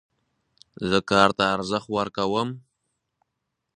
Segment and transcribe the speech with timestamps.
[0.89, 2.49] زه کار ته ارزښت ورکوم.